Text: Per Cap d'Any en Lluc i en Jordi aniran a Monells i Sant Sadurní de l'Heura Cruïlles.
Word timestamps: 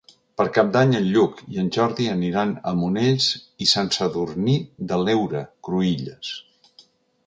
Per 0.39 0.45
Cap 0.53 0.69
d'Any 0.77 0.95
en 0.99 1.05
Lluc 1.15 1.43
i 1.57 1.61
en 1.65 1.67
Jordi 1.75 2.07
aniran 2.15 2.55
a 2.71 2.75
Monells 2.81 3.29
i 3.67 3.71
Sant 3.77 3.95
Sadurní 4.01 4.59
de 4.93 5.03
l'Heura 5.05 5.49
Cruïlles. 5.69 6.39